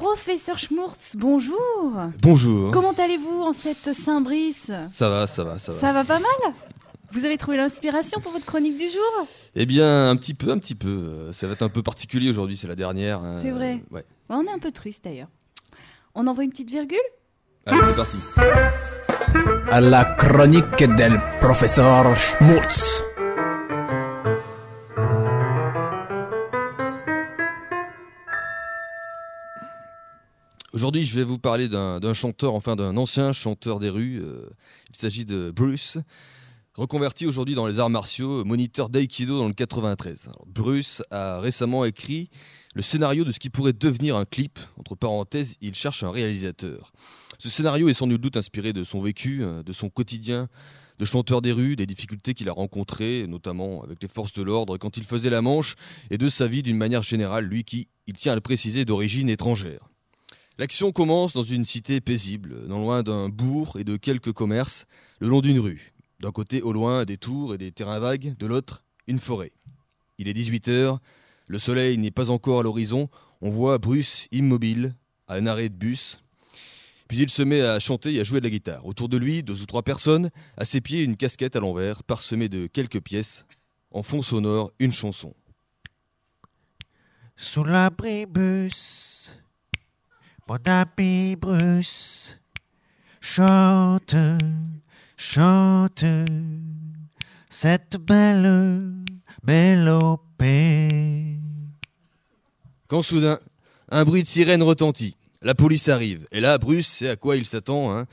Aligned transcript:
Professeur 0.00 0.56
Schmurtz, 0.56 1.14
bonjour. 1.14 1.92
Bonjour. 2.22 2.70
Comment 2.70 2.92
allez-vous 2.92 3.42
en 3.42 3.52
cette 3.52 3.94
Saint-Brice 3.94 4.70
Ça 4.90 5.10
va, 5.10 5.26
ça 5.26 5.44
va, 5.44 5.58
ça 5.58 5.72
va. 5.72 5.78
Ça 5.78 5.92
va 5.92 6.04
pas 6.04 6.18
mal? 6.18 6.54
Vous 7.12 7.26
avez 7.26 7.36
trouvé 7.36 7.58
l'inspiration 7.58 8.18
pour 8.22 8.32
votre 8.32 8.46
chronique 8.46 8.78
du 8.78 8.88
jour? 8.88 9.26
Eh 9.54 9.66
bien, 9.66 10.08
un 10.08 10.16
petit 10.16 10.32
peu, 10.32 10.52
un 10.52 10.56
petit 10.58 10.74
peu. 10.74 11.30
Ça 11.34 11.46
va 11.46 11.52
être 11.52 11.60
un 11.60 11.68
peu 11.68 11.82
particulier 11.82 12.30
aujourd'hui, 12.30 12.56
c'est 12.56 12.66
la 12.66 12.76
dernière. 12.76 13.22
hein. 13.22 13.40
C'est 13.42 13.50
vrai. 13.50 13.82
Ouais. 13.90 14.06
On 14.30 14.42
est 14.46 14.50
un 14.50 14.58
peu 14.58 14.72
triste 14.72 15.04
d'ailleurs. 15.04 15.28
On 16.14 16.26
envoie 16.28 16.44
une 16.44 16.50
petite 16.50 16.70
virgule? 16.70 16.96
Allez, 17.66 17.80
c'est 17.90 17.96
parti. 17.96 18.16
à 19.70 19.82
la 19.82 20.04
chronique 20.06 20.82
del 20.96 21.20
professeur 21.42 22.16
Schmutz. 22.16 23.02
Aujourd'hui, 30.72 31.04
je 31.04 31.16
vais 31.16 31.24
vous 31.24 31.38
parler 31.38 31.68
d'un 31.68 32.14
chanteur, 32.14 32.54
enfin 32.54 32.76
d'un 32.76 32.96
ancien 32.96 33.32
chanteur 33.32 33.80
des 33.80 33.88
rues. 33.88 34.20
euh, 34.22 34.48
il 34.90 34.96
s'agit 34.96 35.24
de 35.24 35.50
Bruce, 35.50 35.98
reconverti 36.74 37.26
aujourd'hui 37.26 37.56
dans 37.56 37.66
les 37.66 37.80
arts 37.80 37.90
martiaux, 37.90 38.44
moniteur 38.44 38.88
d'aïkido 38.88 39.36
dans 39.36 39.48
le 39.48 39.52
93. 39.52 40.28
Alors, 40.28 40.46
Bruce 40.46 41.02
a 41.10 41.40
récemment 41.40 41.84
écrit 41.84 42.30
le 42.76 42.82
scénario 42.82 43.24
de 43.24 43.32
ce 43.32 43.40
qui 43.40 43.50
pourrait 43.50 43.72
devenir 43.72 44.14
un 44.14 44.24
clip. 44.24 44.60
Entre 44.78 44.94
parenthèses, 44.94 45.56
il 45.60 45.74
cherche 45.74 46.04
un 46.04 46.12
réalisateur. 46.12 46.92
Ce 47.40 47.48
scénario 47.48 47.88
est 47.88 47.94
sans 47.94 48.06
nul 48.06 48.18
doute 48.18 48.36
inspiré 48.36 48.72
de 48.72 48.84
son 48.84 49.00
vécu, 49.00 49.42
euh, 49.42 49.64
de 49.64 49.72
son 49.72 49.88
quotidien 49.88 50.48
de 51.00 51.04
chanteur 51.04 51.42
des 51.42 51.50
rues, 51.50 51.74
des 51.74 51.86
difficultés 51.86 52.34
qu'il 52.34 52.48
a 52.48 52.52
rencontrées, 52.52 53.26
notamment 53.26 53.82
avec 53.82 54.00
les 54.02 54.08
forces 54.08 54.34
de 54.34 54.42
l'ordre 54.42 54.78
quand 54.78 54.98
il 54.98 55.04
faisait 55.04 55.30
la 55.30 55.42
manche, 55.42 55.74
et 56.10 56.18
de 56.18 56.28
sa 56.28 56.46
vie 56.46 56.62
d'une 56.62 56.76
manière 56.76 57.02
générale, 57.02 57.46
lui 57.46 57.64
qui, 57.64 57.88
il 58.06 58.14
tient 58.14 58.32
à 58.32 58.34
le 58.36 58.40
préciser, 58.40 58.84
d'origine 58.84 59.28
étrangère. 59.30 59.90
L'action 60.60 60.92
commence 60.92 61.32
dans 61.32 61.42
une 61.42 61.64
cité 61.64 62.02
paisible, 62.02 62.66
non 62.66 62.80
loin 62.80 63.02
d'un 63.02 63.30
bourg 63.30 63.78
et 63.78 63.84
de 63.84 63.96
quelques 63.96 64.34
commerces, 64.34 64.84
le 65.18 65.26
long 65.26 65.40
d'une 65.40 65.58
rue. 65.58 65.94
D'un 66.20 66.32
côté, 66.32 66.60
au 66.60 66.74
loin, 66.74 67.06
des 67.06 67.16
tours 67.16 67.54
et 67.54 67.56
des 67.56 67.72
terrains 67.72 67.98
vagues, 67.98 68.36
de 68.38 68.46
l'autre, 68.46 68.84
une 69.06 69.20
forêt. 69.20 69.52
Il 70.18 70.28
est 70.28 70.34
18h, 70.34 70.98
le 71.46 71.58
soleil 71.58 71.96
n'est 71.96 72.10
pas 72.10 72.28
encore 72.28 72.60
à 72.60 72.62
l'horizon, 72.62 73.08
on 73.40 73.48
voit 73.48 73.78
Bruce 73.78 74.28
immobile, 74.32 74.94
à 75.28 75.36
un 75.36 75.46
arrêt 75.46 75.70
de 75.70 75.74
bus. 75.74 76.22
Puis 77.08 77.20
il 77.20 77.30
se 77.30 77.42
met 77.42 77.62
à 77.62 77.78
chanter 77.78 78.12
et 78.12 78.20
à 78.20 78.24
jouer 78.24 78.40
de 78.40 78.44
la 78.44 78.50
guitare. 78.50 78.84
Autour 78.84 79.08
de 79.08 79.16
lui, 79.16 79.42
deux 79.42 79.62
ou 79.62 79.64
trois 79.64 79.82
personnes, 79.82 80.28
à 80.58 80.66
ses 80.66 80.82
pieds, 80.82 81.02
une 81.02 81.16
casquette 81.16 81.56
à 81.56 81.60
l'envers, 81.60 82.02
parsemée 82.02 82.50
de 82.50 82.66
quelques 82.66 83.00
pièces. 83.00 83.46
En 83.92 84.02
fond 84.02 84.20
sonore, 84.20 84.72
une 84.78 84.92
chanson. 84.92 85.32
Sous 87.34 87.64
l'abribus, 87.64 89.09
mon 90.50 90.58
ami 90.64 91.36
Bruce, 91.36 92.36
chante, 93.20 94.16
chante 95.16 96.04
cette 97.48 97.96
belle 97.98 99.04
mélopée. 99.46 101.38
Quand 102.88 103.02
soudain, 103.02 103.38
un 103.92 104.04
bruit 104.04 104.24
de 104.24 104.28
sirène 104.28 104.64
retentit. 104.64 105.16
La 105.40 105.54
police 105.54 105.88
arrive. 105.88 106.26
Et 106.32 106.40
là, 106.40 106.58
Bruce 106.58 106.88
sait 106.88 107.10
à 107.10 107.14
quoi 107.14 107.36
il 107.36 107.46
s'attend. 107.46 107.96
hein? 107.96 108.06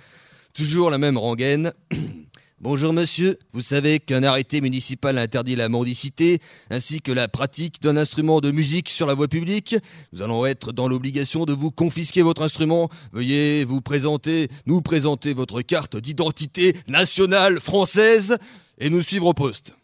Toujours 0.58 0.90
la 0.90 0.98
même 0.98 1.20
rengaine. 1.20 1.72
Bonjour 2.62 2.92
monsieur, 2.92 3.38
vous 3.54 3.62
savez 3.62 4.00
qu'un 4.00 4.24
arrêté 4.24 4.60
municipal 4.60 5.20
interdit 5.20 5.56
la 5.56 5.70
mendicité 5.70 6.40
ainsi 6.72 7.00
que 7.00 7.12
la 7.12 7.28
pratique 7.28 7.80
d'un 7.80 7.96
instrument 7.96 8.42
de 8.42 8.50
musique 8.50 8.90
sur 8.90 9.06
la 9.06 9.14
voie 9.14 9.28
publique. 9.28 9.76
Nous 10.14 10.24
allons 10.24 10.48
être 10.48 10.72
dans 10.72 10.88
l'obligation 10.88 11.46
de 11.46 11.54
vous 11.54 11.70
confisquer 11.70 12.24
votre 12.24 12.42
instrument. 12.42 12.90
Veuillez 13.12 13.66
vous 13.66 13.82
présenter, 13.82 14.48
nous 14.66 14.82
présenter 14.82 15.36
votre 15.36 15.62
carte 15.62 15.96
d'identité 15.96 16.76
nationale 16.88 17.60
française 17.60 18.36
et 18.80 18.90
nous 18.90 19.04
suivre 19.04 19.28
au 19.28 19.36
poste. 19.36 19.76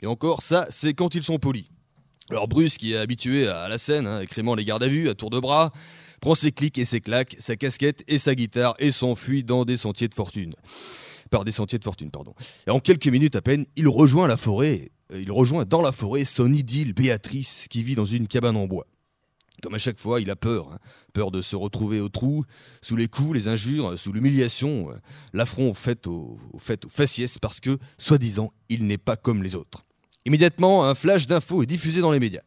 Et 0.00 0.06
encore, 0.06 0.42
ça, 0.42 0.68
c'est 0.70 0.94
quand 0.94 1.16
ils 1.16 1.24
sont 1.24 1.40
polis. 1.40 1.66
Alors 2.30 2.46
Bruce, 2.46 2.78
qui 2.78 2.92
est 2.92 2.96
habitué 2.96 3.48
à 3.48 3.66
la 3.66 3.78
scène, 3.78 4.06
hein, 4.06 4.20
écrémant 4.20 4.54
les 4.54 4.64
gardes 4.64 4.84
à 4.84 4.88
vue 4.88 5.08
à 5.08 5.14
tour 5.14 5.30
de 5.30 5.40
bras, 5.40 5.72
prend 6.20 6.34
ses 6.34 6.52
clics 6.52 6.78
et 6.78 6.84
ses 6.84 7.00
claques, 7.00 7.36
sa 7.38 7.56
casquette 7.56 8.02
et 8.08 8.18
sa 8.18 8.34
guitare 8.34 8.74
et 8.78 8.90
s'enfuit 8.92 9.44
dans 9.44 9.64
des 9.64 9.76
sentiers 9.76 10.08
de 10.08 10.14
fortune. 10.14 10.54
Par 11.30 11.44
des 11.44 11.52
sentiers 11.52 11.78
de 11.78 11.84
fortune, 11.84 12.10
pardon. 12.10 12.34
Et 12.66 12.70
en 12.70 12.80
quelques 12.80 13.06
minutes 13.06 13.36
à 13.36 13.42
peine, 13.42 13.64
il 13.76 13.88
rejoint 13.88 14.26
la 14.26 14.36
forêt. 14.36 14.90
euh, 15.12 15.20
Il 15.22 15.30
rejoint 15.30 15.64
dans 15.64 15.80
la 15.80 15.92
forêt 15.92 16.24
son 16.24 16.52
idylle 16.52 16.92
Béatrice 16.92 17.66
qui 17.70 17.82
vit 17.82 17.94
dans 17.94 18.06
une 18.06 18.26
cabane 18.26 18.56
en 18.56 18.66
bois. 18.66 18.86
Comme 19.62 19.74
à 19.74 19.78
chaque 19.78 20.00
fois, 20.00 20.20
il 20.20 20.30
a 20.30 20.36
peur. 20.36 20.72
hein. 20.72 20.78
Peur 21.12 21.30
de 21.30 21.40
se 21.42 21.54
retrouver 21.54 22.00
au 22.00 22.08
trou, 22.08 22.44
sous 22.82 22.96
les 22.96 23.06
coups, 23.08 23.34
les 23.34 23.46
injures, 23.48 23.98
sous 23.98 24.12
l'humiliation, 24.12 24.90
euh, 24.90 24.94
l'affront 25.32 25.72
fait 25.74 26.06
au, 26.06 26.38
fait 26.58 26.84
au 26.84 26.88
faciès 26.88 27.38
parce 27.38 27.60
que, 27.60 27.78
soi-disant, 27.98 28.52
il 28.68 28.86
n'est 28.86 28.98
pas 28.98 29.16
comme 29.16 29.42
les 29.42 29.54
autres. 29.54 29.84
Immédiatement, 30.24 30.84
un 30.84 30.94
flash 30.94 31.26
d'infos 31.26 31.62
est 31.62 31.66
diffusé 31.66 32.00
dans 32.00 32.10
les 32.10 32.20
médias. 32.20 32.42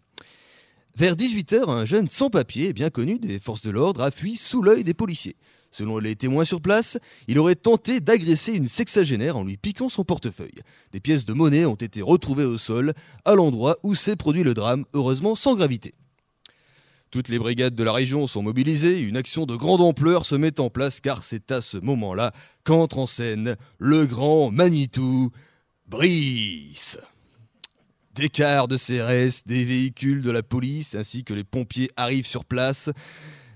Vers 0.96 1.16
18h, 1.16 1.72
un 1.72 1.86
jeune 1.86 2.08
sans-papier, 2.08 2.72
bien 2.72 2.92
connu 2.92 3.18
des 3.18 3.40
forces 3.40 3.64
de 3.64 3.72
l'ordre, 3.72 4.02
a 4.02 4.12
fui 4.12 4.36
sous 4.36 4.62
l'œil 4.62 4.84
des 4.84 4.94
policiers. 4.94 5.38
Selon 5.72 5.98
les 5.98 6.16
témoins 6.16 6.46
sur 6.46 6.62
place, 6.62 7.00
il 7.28 7.40
aurait 7.40 7.56
tenté 7.56 8.00
d'agresser 8.00 8.54
une 8.54 8.68
sexagénaire 8.68 9.36
en 9.36 9.44
lui 9.44 9.58
piquant 9.58 9.90
son 9.90 10.04
portefeuille. 10.04 10.62
Des 10.92 11.00
pièces 11.00 11.26
de 11.26 11.34
monnaie 11.34 11.66
ont 11.66 11.74
été 11.74 12.04
retrouvées 12.04 12.46
au 12.46 12.59
sol, 12.59 12.94
à 13.26 13.34
l'endroit 13.34 13.78
où 13.81 13.96
s'est 13.96 14.16
produit 14.16 14.44
le 14.44 14.54
drame, 14.54 14.86
heureusement 14.94 15.36
sans 15.36 15.56
gravité. 15.56 15.96
Toutes 17.10 17.30
les 17.30 17.40
brigades 17.40 17.74
de 17.74 17.84
la 17.84 17.92
région 17.92 18.28
sont 18.28 18.44
mobilisées, 18.44 19.02
une 19.02 19.18
action 19.18 19.48
de 19.48 19.56
grande 19.56 19.81
ampleur 19.81 20.28
se 20.28 20.36
met 20.36 20.60
en 20.60 20.70
place 20.70 21.00
car 21.00 21.24
c'est 21.24 21.52
à 21.52 21.62
ce 21.62 21.78
moment-là 21.78 22.34
qu'entre 22.64 23.00
en 23.00 23.08
scène 23.08 23.56
le 23.80 24.06
grand 24.06 24.52
Manitou, 24.52 25.31
Brice. 25.88 27.00
Des 28.16 28.29
cars 28.29 28.68
de 28.68 28.78
CRS, 28.78 29.41
des 29.47 29.66
véhicules 29.66 30.22
de 30.22 30.29
la 30.29 30.44
police 30.44 30.94
ainsi 30.94 31.24
que 31.24 31.34
les 31.34 31.44
pompiers 31.44 31.90
arrivent 31.96 32.28
sur 32.28 32.46
place. 32.46 32.91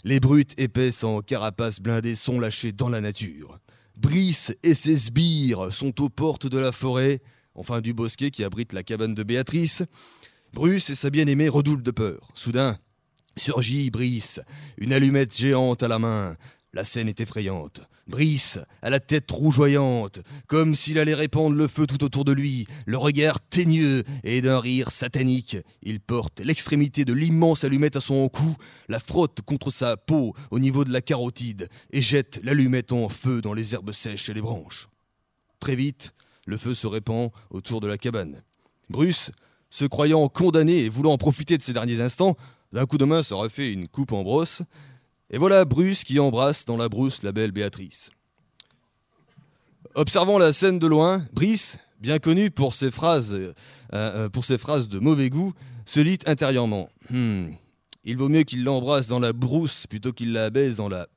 Les 0.04 0.20
brutes 0.20 0.60
épaisses 0.60 1.04
en 1.04 1.22
carapace 1.22 1.80
blindée 1.80 2.16
sont 2.16 2.40
lâchées 2.40 2.72
dans 2.72 2.90
la 2.90 3.00
nature. 3.00 3.60
Brice 3.96 4.56
et 4.64 4.74
ses 4.74 4.98
sbires 4.98 5.72
sont 5.72 6.02
aux 6.02 6.10
portes 6.10 6.48
de 6.48 6.58
la 6.58 6.72
forêt, 6.72 7.22
enfin 7.54 7.82
du 7.82 7.94
bosquet 7.94 8.32
qui 8.32 8.44
abrite 8.44 8.74
la 8.74 8.82
cabane 8.82 9.14
de 9.14 9.24
Béatrice. 9.24 9.84
Bruce 10.54 10.90
et 10.90 10.96
sa 10.96 11.12
bien-aimée 11.12 11.50
redoublent 11.50 11.84
de 11.84 11.92
peur. 11.92 12.32
Soudain, 12.34 12.80
surgit 13.36 13.92
Brice, 13.92 14.40
une 14.78 14.92
allumette 14.92 15.38
géante 15.38 15.84
à 15.84 15.88
la 15.88 16.00
main. 16.00 16.36
La 16.78 16.86
scène 16.86 17.10
est 17.10 17.22
effrayante. 17.22 17.82
Brice, 18.06 18.60
à 18.84 18.92
la 18.92 19.00
tête 19.00 19.32
rougeoyante, 19.32 20.20
comme 20.46 20.76
s'il 20.76 21.00
allait 21.00 21.16
répandre 21.16 21.56
le 21.56 21.68
feu 21.68 21.88
tout 21.88 22.04
autour 22.04 22.24
de 22.24 22.32
lui, 22.32 22.68
le 22.86 22.98
regard 22.98 23.40
teigneux 23.40 24.04
et 24.24 24.42
d'un 24.42 24.60
rire 24.60 24.92
satanique. 24.92 25.58
Il 25.82 26.00
porte 26.00 26.40
l'extrémité 26.40 27.04
de 27.04 27.14
l'immense 27.14 27.64
allumette 27.64 27.96
à 27.96 28.00
son 28.00 28.30
cou, 28.30 28.56
la 28.90 29.00
frotte 29.00 29.42
contre 29.42 29.72
sa 29.72 29.98
peau 29.98 30.36
au 30.52 30.60
niveau 30.60 30.86
de 30.86 30.94
la 30.94 31.02
carotide 31.02 31.68
et 31.90 32.00
jette 32.00 32.40
l'allumette 32.44 32.92
en 32.92 33.10
feu 33.10 33.42
dans 33.42 33.56
les 33.56 33.74
herbes 33.74 33.92
sèches 33.92 34.30
et 34.30 34.36
les 34.36 34.42
branches. 34.42 34.88
Très 35.60 35.76
vite, 35.76 36.14
le 36.46 36.58
feu 36.58 36.76
se 36.76 36.86
répand 36.86 37.32
autour 37.50 37.82
de 37.82 37.88
la 37.88 37.98
cabane. 37.98 38.44
Bruce, 38.92 39.32
se 39.72 39.86
croyant 39.86 40.30
condamné 40.30 40.82
et 40.82 40.90
voulant 40.90 41.18
profiter 41.18 41.58
de 41.58 41.64
ces 41.64 41.74
derniers 41.74 42.02
instants, 42.02 42.38
d'un 42.72 42.86
coup 42.86 43.00
de 43.00 43.06
main 43.06 43.24
se 43.24 43.34
refait 43.34 43.74
une 43.74 43.88
coupe 43.88 44.12
en 44.12 44.22
brosse, 44.22 44.62
et 45.30 45.38
voilà 45.38 45.66
Bruce 45.66 46.04
qui 46.04 46.20
embrasse 46.20 46.66
dans 46.66 46.78
la 46.78 46.90
brousse 46.90 47.22
la 47.24 47.32
belle 47.32 47.52
Béatrice. 47.52 48.12
Observant 49.96 50.38
la 50.38 50.54
scène 50.54 50.80
de 50.80 50.88
loin, 50.88 51.26
Brice, 51.34 51.80
bien 52.00 52.20
connu 52.20 52.52
pour 52.52 52.74
ses 52.74 52.92
phrases, 52.92 53.34
euh, 53.34 53.54
euh, 53.94 54.30
pour 54.30 54.46
ses 54.46 54.58
phrases 54.58 54.88
de 54.88 55.00
mauvais 55.00 55.30
goût, 55.30 55.54
se 55.86 56.00
lit 56.00 56.20
intérieurement. 56.26 56.90
Hmm, 57.10 57.48
il 58.04 58.18
vaut 58.18 58.30
mieux 58.30 58.44
qu'il 58.44 58.64
l'embrasse 58.64 59.08
dans 59.08 59.20
la 59.20 59.34
brousse 59.34 59.88
plutôt 59.88 60.14
qu'il 60.14 60.32
la 60.32 60.50
baise 60.50 60.78
dans 60.78 60.88
la. 60.88 61.08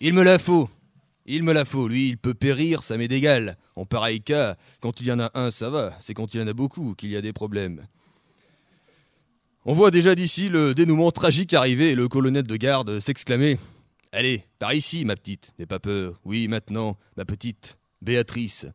Il 0.00 0.14
me 0.14 0.22
la 0.22 0.38
faut. 0.38 0.68
Il 1.26 1.42
me 1.42 1.52
la 1.52 1.64
faut. 1.64 1.88
Lui, 1.88 2.08
il 2.08 2.18
peut 2.18 2.34
périr, 2.34 2.82
ça 2.82 2.96
m'est 2.96 3.08
d'égal. 3.08 3.56
En 3.76 3.86
pareil 3.86 4.20
cas, 4.20 4.56
quand 4.80 5.00
il 5.00 5.06
y 5.06 5.12
en 5.12 5.20
a 5.20 5.30
un, 5.34 5.50
ça 5.50 5.70
va. 5.70 5.96
C'est 6.00 6.14
quand 6.14 6.34
il 6.34 6.40
y 6.40 6.42
en 6.42 6.48
a 6.48 6.52
beaucoup 6.52 6.94
qu'il 6.94 7.10
y 7.10 7.16
a 7.16 7.22
des 7.22 7.32
problèmes. 7.32 7.86
On 9.66 9.74
voit 9.74 9.90
déjà 9.90 10.14
d'ici 10.14 10.48
le 10.48 10.74
dénouement 10.74 11.10
tragique 11.10 11.52
arriver 11.52 11.90
et 11.90 11.94
le 11.94 12.08
colonel 12.08 12.44
de 12.44 12.56
garde 12.56 12.98
s'exclamer 12.98 13.58
Allez, 14.10 14.44
par 14.58 14.72
ici, 14.72 15.04
ma 15.04 15.16
petite, 15.16 15.52
n'aie 15.58 15.66
pas 15.66 15.78
peur. 15.78 16.18
Oui, 16.24 16.48
maintenant, 16.48 16.96
ma 17.18 17.26
petite, 17.26 17.76
Béatrice, 18.00 18.66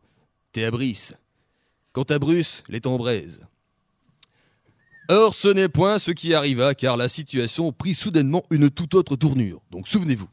t'es 0.52 0.64
à 0.64 0.70
Brice. 0.70 1.14
Quant 1.92 2.04
à 2.04 2.20
Bruce, 2.20 2.64
les 2.70 2.80
en 2.86 2.98
braise. 2.98 3.42
Or, 5.10 5.34
ce 5.34 5.48
n'est 5.48 5.70
point 5.70 5.98
ce 5.98 6.12
qui 6.12 6.36
arriva, 6.36 6.76
car 6.76 6.98
la 6.98 7.10
situation 7.10 7.72
prit 7.72 7.96
soudainement 7.96 8.44
une 8.52 8.70
toute 8.70 8.94
autre 8.94 9.16
tournure. 9.16 9.62
Donc 9.72 9.88
souvenez-vous, 9.88 10.30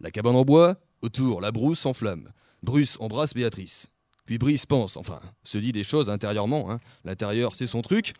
la 0.00 0.10
cabane 0.10 0.36
en 0.36 0.44
bois, 0.44 0.76
autour, 1.00 1.40
la 1.40 1.50
brousse 1.50 1.86
en 1.86 1.94
flamme. 1.94 2.30
Bruce 2.62 2.98
embrasse 3.00 3.32
Béatrice. 3.32 3.88
Puis 4.26 4.36
Brice 4.36 4.66
pense, 4.66 4.98
enfin, 4.98 5.20
se 5.44 5.56
dit 5.56 5.72
des 5.72 5.82
choses 5.82 6.10
intérieurement, 6.10 6.70
hein. 6.70 6.78
l'intérieur 7.04 7.54
c'est 7.56 7.66
son 7.66 7.80
truc. 7.80 8.12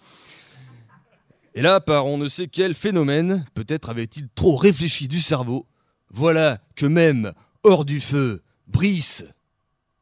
Et 1.54 1.62
là, 1.62 1.80
par 1.80 2.06
on 2.06 2.18
ne 2.18 2.28
sait 2.28 2.48
quel 2.48 2.74
phénomène, 2.74 3.44
peut-être 3.54 3.88
avait-il 3.88 4.28
trop 4.34 4.56
réfléchi 4.56 5.06
du 5.06 5.20
cerveau, 5.20 5.66
voilà 6.10 6.60
que 6.74 6.86
même 6.86 7.32
hors 7.62 7.84
du 7.84 8.00
feu, 8.00 8.42
Brice 8.66 9.24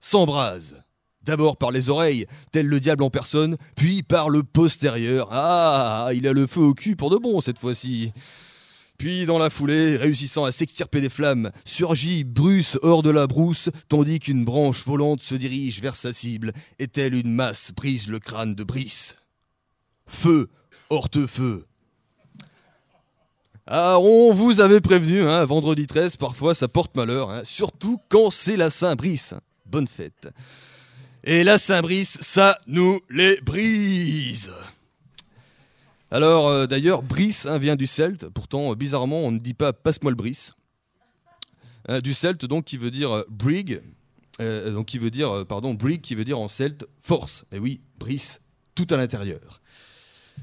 s'embrase. 0.00 0.76
D'abord 1.22 1.56
par 1.56 1.70
les 1.70 1.88
oreilles, 1.88 2.26
tel 2.50 2.66
le 2.66 2.80
diable 2.80 3.04
en 3.04 3.10
personne, 3.10 3.56
puis 3.76 4.02
par 4.02 4.28
le 4.28 4.42
postérieur. 4.42 5.28
Ah, 5.30 6.10
il 6.14 6.26
a 6.26 6.32
le 6.32 6.46
feu 6.46 6.60
au 6.60 6.74
cul 6.74 6.96
pour 6.96 7.10
de 7.10 7.16
bon 7.16 7.40
cette 7.40 7.58
fois-ci. 7.58 8.12
Puis 8.98 9.26
dans 9.26 9.38
la 9.38 9.50
foulée, 9.50 9.96
réussissant 9.96 10.44
à 10.44 10.52
s'extirper 10.52 11.00
des 11.00 11.08
flammes, 11.08 11.50
surgit 11.64 12.24
Bruce 12.24 12.78
hors 12.82 13.02
de 13.02 13.10
la 13.10 13.26
brousse, 13.26 13.68
tandis 13.88 14.20
qu'une 14.20 14.44
branche 14.44 14.84
volante 14.84 15.20
se 15.20 15.34
dirige 15.34 15.80
vers 15.80 15.96
sa 15.96 16.12
cible, 16.12 16.52
et 16.78 16.88
telle 16.88 17.14
une 17.14 17.32
masse 17.32 17.72
brise 17.72 18.08
le 18.08 18.18
crâne 18.18 18.54
de 18.54 18.64
Brice. 18.64 19.16
Feu, 20.06 20.48
horte-feu. 20.92 21.64
Ah, 23.66 23.98
on 23.98 24.32
vous 24.32 24.60
avait 24.60 24.80
prévenu, 24.80 25.22
hein, 25.22 25.44
vendredi 25.44 25.86
13, 25.86 26.16
parfois 26.16 26.54
ça 26.54 26.68
porte 26.68 26.94
malheur, 26.96 27.30
hein, 27.30 27.42
surtout 27.44 27.98
quand 28.08 28.30
c'est 28.30 28.56
la 28.56 28.68
Saint-Brice. 28.68 29.34
Bonne 29.64 29.88
fête. 29.88 30.28
Et 31.24 31.44
la 31.44 31.58
Saint-Brice, 31.58 32.18
ça 32.20 32.58
nous 32.66 33.00
les 33.08 33.40
brise. 33.40 34.50
Alors, 36.10 36.48
euh, 36.48 36.66
d'ailleurs, 36.66 37.02
Brice 37.02 37.46
hein, 37.46 37.56
vient 37.56 37.76
du 37.76 37.86
celte. 37.86 38.28
Pourtant, 38.28 38.72
euh, 38.72 38.74
bizarrement, 38.74 39.20
on 39.20 39.30
ne 39.30 39.38
dit 39.38 39.54
pas 39.54 39.72
passe-moi 39.72 40.10
le 40.10 40.16
Brice. 40.16 40.52
Du 42.02 42.14
celte, 42.14 42.44
donc, 42.44 42.64
qui 42.64 42.76
veut 42.76 42.92
dire 42.92 43.10
euh, 43.10 43.24
brig. 43.28 43.80
donc, 44.38 44.86
qui 44.86 44.98
veut 44.98 45.10
dire, 45.10 45.46
pardon, 45.48 45.74
brig, 45.74 46.00
qui 46.00 46.14
veut 46.14 46.24
dire 46.24 46.38
en 46.38 46.48
celte 46.48 46.84
force. 47.00 47.44
Et 47.50 47.58
oui, 47.58 47.80
Brice, 47.98 48.42
tout 48.74 48.86
à 48.90 48.96
l'intérieur. 48.96 49.62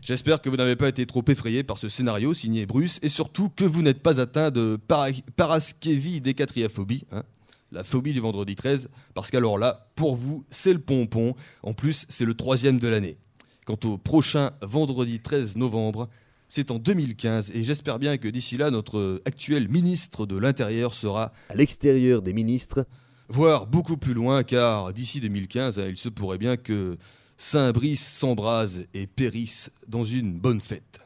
J'espère 0.01 0.41
que 0.41 0.50
vous 0.50 0.56
n'avez 0.56 0.75
pas 0.75 0.88
été 0.88 1.06
trop 1.06 1.24
effrayé 1.27 1.63
par 1.63 1.77
ce 1.77 1.89
scénario 1.89 2.33
signé 2.33 2.65
Bruce 2.65 3.00
et 3.01 3.09
surtout 3.09 3.50
que 3.50 3.65
vous 3.65 3.81
n'êtes 3.81 4.01
pas 4.01 4.19
atteint 4.21 4.50
de 4.50 4.77
para 4.88 5.09
paraskevidécatriaphobie, 5.36 7.06
hein, 7.12 7.24
la 7.71 7.83
phobie 7.83 8.13
du 8.13 8.19
vendredi 8.19 8.56
13, 8.56 8.89
parce 9.13 9.30
qu'alors 9.30 9.57
là, 9.57 9.89
pour 9.95 10.15
vous, 10.15 10.45
c'est 10.50 10.74
le 10.74 10.80
pompon. 10.80 11.36
En 11.63 11.74
plus, 11.74 12.06
c'est 12.09 12.25
le 12.25 12.33
troisième 12.33 12.80
de 12.80 12.88
l'année. 12.88 13.18
Quant 13.65 13.77
au 13.83 13.97
prochain 13.97 14.51
vendredi 14.62 15.19
13 15.19 15.57
novembre, 15.57 16.09
c'est 16.47 16.71
en 16.71 16.80
2015 16.80 17.51
et 17.53 17.63
j'espère 17.63 18.00
bien 18.00 18.18
que 18.18 18.27
d'ici 18.27 18.57
là, 18.57 18.71
notre 18.71 19.21
actuel 19.25 19.69
ministre 19.69 20.25
de 20.25 20.35
l'Intérieur 20.35 20.95
sera 20.95 21.31
À 21.50 21.56
l'extérieur 21.56 22.24
des 22.24 22.33
ministres, 22.33 22.88
voire 23.27 23.68
beaucoup 23.68 23.97
plus 23.97 24.15
loin, 24.15 24.44
car 24.44 24.92
d'ici 24.92 25.21
2015, 25.21 25.80
hein, 25.80 25.85
il 25.88 25.97
se 25.97 26.09
pourrait 26.09 26.39
bien 26.39 26.57
que 26.57 26.97
Saint-Brice 27.41 28.06
s'embrase 28.06 28.83
et 28.94 29.07
périsse 29.07 29.71
dans 29.88 30.03
une 30.03 30.33
bonne 30.33 30.59
fête. 30.59 31.00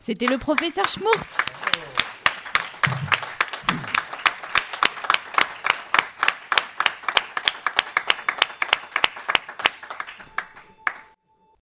C'était 0.00 0.28
le 0.28 0.38
professeur 0.38 0.88
Schmurtz. 0.88 1.45